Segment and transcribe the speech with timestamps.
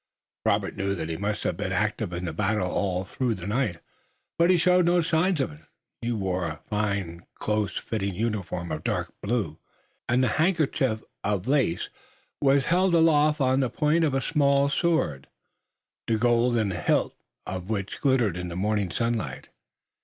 [0.47, 3.77] Robert knew that he must have been active in the battle all through the night,
[4.39, 5.59] but he showed no signs of it.
[6.01, 9.59] He wore a fine close fitting uniform of dark blue,
[10.09, 11.89] and the handkerchief of lace
[12.41, 15.27] was held aloft on the point of a small sword,
[16.07, 17.13] the golden hilt
[17.45, 19.49] of which glittered in the morning sunlight.